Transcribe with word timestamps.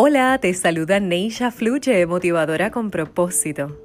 Hola, 0.00 0.38
te 0.40 0.54
saluda 0.54 1.00
Neisha 1.00 1.50
Fluche, 1.50 2.06
motivadora 2.06 2.70
con 2.70 2.92
propósito. 2.92 3.76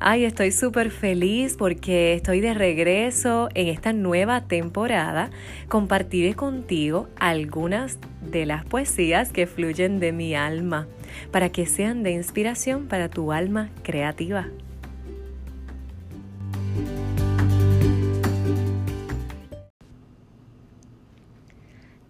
Ay, 0.00 0.24
estoy 0.24 0.50
súper 0.50 0.90
feliz 0.90 1.54
porque 1.56 2.14
estoy 2.14 2.40
de 2.40 2.54
regreso 2.54 3.48
en 3.54 3.68
esta 3.68 3.92
nueva 3.92 4.48
temporada. 4.48 5.30
Compartiré 5.68 6.34
contigo 6.34 7.08
algunas 7.20 8.00
de 8.20 8.46
las 8.46 8.64
poesías 8.64 9.30
que 9.30 9.46
fluyen 9.46 10.00
de 10.00 10.10
mi 10.10 10.34
alma 10.34 10.88
para 11.30 11.50
que 11.50 11.66
sean 11.66 12.02
de 12.02 12.10
inspiración 12.10 12.88
para 12.88 13.08
tu 13.08 13.30
alma 13.30 13.70
creativa. 13.84 14.48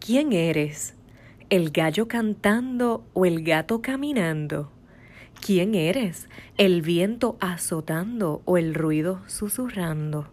¿Quién 0.01 0.33
eres? 0.33 0.95
¿El 1.55 1.71
gallo 1.71 2.09
cantando 2.09 3.07
o 3.13 3.27
el 3.27 3.45
gato 3.45 3.81
caminando? 3.81 4.73
¿Quién 5.41 5.77
eres? 5.77 6.29
¿El 6.59 6.83
viento 6.83 7.37
azotando 7.39 8.43
o 8.45 8.59
el 8.59 8.75
ruido 8.75 9.21
susurrando? 9.29 10.27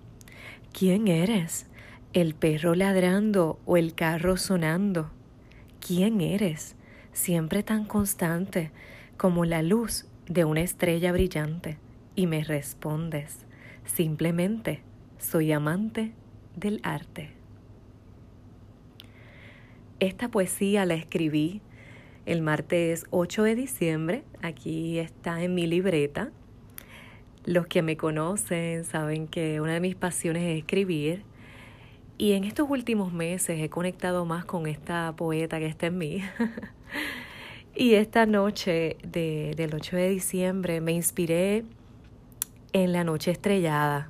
¿Quién 0.74 1.08
eres? 1.08 1.68
¿El 2.14 2.34
perro 2.34 2.74
ladrando 2.74 3.60
o 3.68 3.78
el 3.78 3.94
carro 3.94 4.36
sonando? 4.36 5.12
¿Quién 5.80 6.22
eres? 6.22 6.76
Siempre 7.14 7.62
tan 7.62 7.86
constante 7.86 8.72
como 9.16 9.46
la 9.46 9.62
luz 9.62 10.08
de 10.26 10.44
una 10.44 10.62
estrella 10.62 11.12
brillante. 11.12 11.78
Y 12.16 12.26
me 12.26 12.44
respondes, 12.44 13.46
simplemente 13.86 14.82
soy 15.20 15.52
amante 15.52 16.14
del 16.56 16.80
arte. 16.82 17.41
Esta 20.02 20.30
poesía 20.30 20.84
la 20.88 20.96
escribí 20.96 21.62
el 22.26 22.42
martes 22.42 23.06
8 23.12 23.44
de 23.44 23.54
diciembre. 23.54 24.24
Aquí 24.42 24.98
está 24.98 25.44
en 25.44 25.54
mi 25.54 25.68
libreta. 25.68 26.32
Los 27.46 27.68
que 27.68 27.84
me 27.84 27.98
conocen 27.98 28.84
saben 28.84 29.28
que 29.28 29.62
una 29.62 29.74
de 29.74 29.80
mis 29.80 29.94
pasiones 29.94 30.42
es 30.42 30.58
escribir. 30.58 31.22
Y 32.18 32.32
en 32.32 32.46
estos 32.46 32.68
últimos 32.68 33.14
meses 33.14 33.62
he 33.62 33.70
conectado 33.70 34.26
más 34.26 34.44
con 34.44 34.66
esta 34.66 35.14
poeta 35.16 35.60
que 35.60 35.68
está 35.68 35.86
en 35.86 36.00
mí. 36.00 36.24
y 37.76 37.94
esta 37.94 38.26
noche 38.26 38.98
del 39.04 39.72
8 39.72 39.98
de 39.98 40.10
diciembre 40.10 40.82
me 40.82 40.94
inspiré 40.94 41.64
en 42.74 42.92
la 42.92 43.04
noche 43.04 43.30
estrellada 43.30 44.10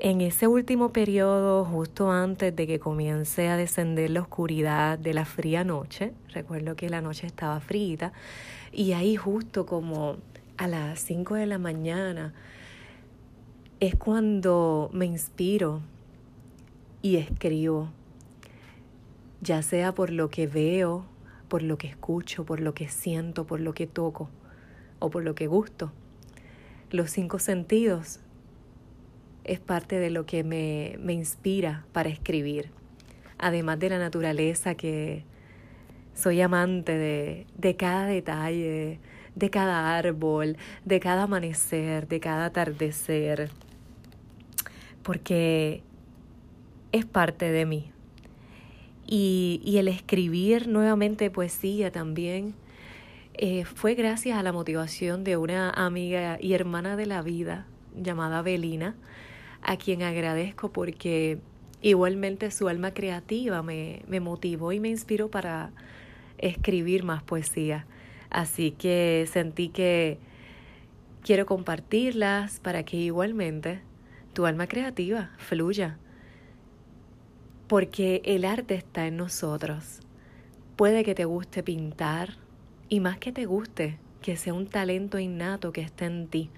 en 0.00 0.22
ese 0.22 0.46
último 0.46 0.92
periodo, 0.92 1.64
justo 1.64 2.10
antes 2.10 2.56
de 2.56 2.66
que 2.66 2.78
comience 2.78 3.48
a 3.48 3.56
descender 3.56 4.10
la 4.10 4.22
oscuridad 4.22 4.98
de 4.98 5.12
la 5.12 5.26
fría 5.26 5.62
noche, 5.62 6.14
recuerdo 6.32 6.74
que 6.74 6.88
la 6.88 7.02
noche 7.02 7.26
estaba 7.26 7.60
fría, 7.60 8.12
y 8.72 8.92
ahí 8.92 9.16
justo 9.16 9.66
como 9.66 10.16
a 10.56 10.68
las 10.68 11.00
5 11.00 11.34
de 11.34 11.46
la 11.46 11.58
mañana 11.58 12.32
es 13.78 13.94
cuando 13.94 14.90
me 14.92 15.04
inspiro 15.04 15.82
y 17.02 17.16
escribo, 17.16 17.90
ya 19.42 19.62
sea 19.62 19.92
por 19.92 20.10
lo 20.10 20.30
que 20.30 20.46
veo, 20.46 21.04
por 21.48 21.62
lo 21.62 21.76
que 21.76 21.88
escucho, 21.88 22.44
por 22.44 22.60
lo 22.60 22.72
que 22.72 22.88
siento, 22.88 23.46
por 23.46 23.60
lo 23.60 23.74
que 23.74 23.86
toco 23.86 24.30
o 24.98 25.10
por 25.10 25.24
lo 25.24 25.34
que 25.34 25.46
gusto. 25.46 25.92
Los 26.90 27.10
cinco 27.10 27.38
sentidos 27.38 28.20
es 29.44 29.60
parte 29.60 29.98
de 29.98 30.10
lo 30.10 30.26
que 30.26 30.44
me, 30.44 30.96
me 31.00 31.12
inspira 31.12 31.84
para 31.92 32.08
escribir. 32.08 32.70
Además 33.38 33.78
de 33.78 33.90
la 33.90 33.98
naturaleza 33.98 34.74
que 34.74 35.24
soy 36.14 36.40
amante 36.40 36.96
de, 36.96 37.46
de 37.56 37.76
cada 37.76 38.06
detalle, 38.06 39.00
de 39.34 39.50
cada 39.50 39.96
árbol, 39.96 40.56
de 40.84 41.00
cada 41.00 41.22
amanecer, 41.22 42.08
de 42.08 42.20
cada 42.20 42.46
atardecer, 42.46 43.50
porque 45.02 45.82
es 46.92 47.06
parte 47.06 47.50
de 47.50 47.66
mí. 47.66 47.92
Y, 49.06 49.60
y 49.64 49.78
el 49.78 49.88
escribir 49.88 50.68
nuevamente 50.68 51.30
poesía 51.30 51.90
también 51.90 52.54
eh, 53.34 53.64
fue 53.64 53.94
gracias 53.94 54.38
a 54.38 54.42
la 54.42 54.52
motivación 54.52 55.24
de 55.24 55.36
una 55.36 55.70
amiga 55.70 56.36
y 56.40 56.52
hermana 56.52 56.96
de 56.96 57.06
la 57.06 57.22
vida 57.22 57.66
llamada 57.96 58.42
Belina, 58.42 58.94
a 59.62 59.76
quien 59.76 60.02
agradezco 60.02 60.72
porque 60.72 61.38
igualmente 61.82 62.50
su 62.50 62.68
alma 62.68 62.92
creativa 62.92 63.62
me, 63.62 64.02
me 64.08 64.20
motivó 64.20 64.72
y 64.72 64.80
me 64.80 64.88
inspiró 64.88 65.30
para 65.30 65.72
escribir 66.38 67.04
más 67.04 67.22
poesía. 67.22 67.86
Así 68.30 68.70
que 68.72 69.26
sentí 69.30 69.68
que 69.68 70.18
quiero 71.22 71.46
compartirlas 71.46 72.60
para 72.60 72.84
que 72.84 72.96
igualmente 72.96 73.80
tu 74.32 74.46
alma 74.46 74.66
creativa 74.66 75.30
fluya. 75.38 75.98
Porque 77.66 78.22
el 78.24 78.44
arte 78.44 78.74
está 78.74 79.06
en 79.06 79.16
nosotros. 79.16 80.00
Puede 80.76 81.04
que 81.04 81.14
te 81.14 81.24
guste 81.24 81.62
pintar 81.62 82.36
y 82.88 83.00
más 83.00 83.18
que 83.18 83.32
te 83.32 83.46
guste, 83.46 83.98
que 84.22 84.36
sea 84.36 84.54
un 84.54 84.66
talento 84.66 85.18
innato 85.18 85.72
que 85.72 85.82
esté 85.82 86.06
en 86.06 86.28
ti. 86.28 86.50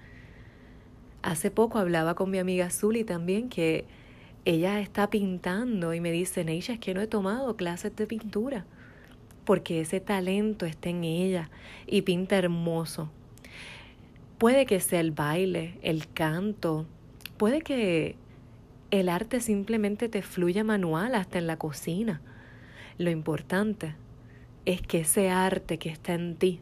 Hace 1.23 1.51
poco 1.51 1.79
hablaba 1.79 2.15
con 2.15 2.29
mi 2.29 2.37
amiga 2.37 2.69
Zuli 2.69 3.05
también 3.05 3.47
que 3.47 3.85
ella 4.43 4.81
está 4.81 5.09
pintando 5.09 5.93
y 5.93 6.01
me 6.01 6.11
dice, 6.11 6.43
Neisha, 6.43 6.73
es 6.73 6.79
que 6.79 6.93
no 6.93 6.99
he 6.99 7.07
tomado 7.07 7.55
clases 7.55 7.95
de 7.95 8.05
pintura 8.05 8.65
porque 9.45 9.79
ese 9.79 10.01
talento 10.01 10.65
está 10.65 10.89
en 10.89 11.05
ella 11.05 11.49
y 11.87 12.01
pinta 12.01 12.37
hermoso. 12.37 13.09
Puede 14.37 14.65
que 14.65 14.81
sea 14.81 14.99
el 14.99 15.11
baile, 15.11 15.79
el 15.81 16.09
canto, 16.11 16.85
puede 17.37 17.61
que 17.61 18.17
el 18.91 19.07
arte 19.07 19.39
simplemente 19.39 20.09
te 20.09 20.21
fluya 20.21 20.65
manual 20.65 21.15
hasta 21.15 21.37
en 21.37 21.47
la 21.47 21.57
cocina. 21.57 22.21
Lo 22.97 23.09
importante 23.09 23.95
es 24.65 24.81
que 24.81 24.99
ese 24.99 25.29
arte 25.29 25.79
que 25.79 25.87
está 25.87 26.13
en 26.15 26.35
ti 26.35 26.59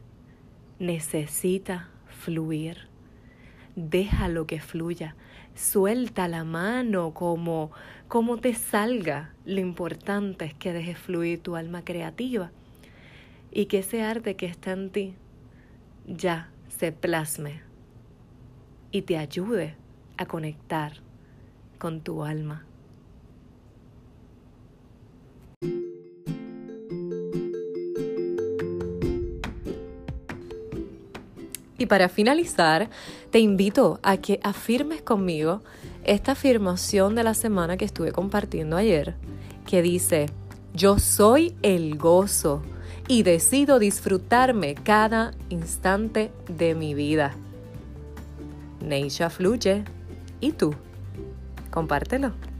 necesita 0.77 1.89
fluir 2.05 2.90
déjalo 3.75 4.47
que 4.47 4.59
fluya, 4.59 5.15
suelta 5.55 6.27
la 6.27 6.43
mano 6.43 7.13
como, 7.13 7.71
como 8.07 8.37
te 8.37 8.53
salga. 8.53 9.33
Lo 9.45 9.59
importante 9.59 10.45
es 10.45 10.53
que 10.53 10.73
dejes 10.73 10.97
fluir 10.97 11.41
tu 11.41 11.55
alma 11.55 11.83
creativa 11.83 12.51
y 13.51 13.65
que 13.65 13.79
ese 13.79 14.03
arte 14.03 14.35
que 14.35 14.45
está 14.45 14.71
en 14.71 14.89
ti 14.89 15.15
ya 16.07 16.49
se 16.67 16.91
plasme 16.91 17.61
y 18.91 19.03
te 19.03 19.17
ayude 19.17 19.75
a 20.17 20.25
conectar 20.25 20.93
con 21.77 22.01
tu 22.01 22.23
alma. 22.23 22.65
Y 31.81 31.87
para 31.87 32.09
finalizar, 32.09 32.91
te 33.31 33.39
invito 33.39 33.99
a 34.03 34.17
que 34.17 34.39
afirmes 34.43 35.01
conmigo 35.01 35.63
esta 36.03 36.33
afirmación 36.33 37.15
de 37.15 37.23
la 37.23 37.33
semana 37.33 37.75
que 37.75 37.85
estuve 37.85 38.11
compartiendo 38.11 38.77
ayer, 38.77 39.15
que 39.65 39.81
dice, 39.81 40.27
yo 40.75 40.99
soy 40.99 41.55
el 41.63 41.97
gozo 41.97 42.61
y 43.07 43.23
decido 43.23 43.79
disfrutarme 43.79 44.75
cada 44.75 45.33
instante 45.49 46.31
de 46.47 46.75
mi 46.75 46.93
vida. 46.93 47.33
Neisha 48.79 49.31
fluye. 49.31 49.83
¿Y 50.39 50.51
tú? 50.51 50.75
Compártelo. 51.71 52.50